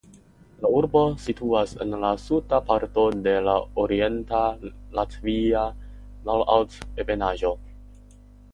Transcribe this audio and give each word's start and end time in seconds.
La 0.61 0.69
urbo 0.77 1.01
situas 1.25 1.73
en 1.85 1.93
la 2.03 2.09
suda 2.21 2.59
parto 2.69 3.03
de 3.29 3.35
la 3.49 3.55
Orienta 3.83 4.41
Latvia 5.01 5.69
malaltebenaĵo. 6.31 7.57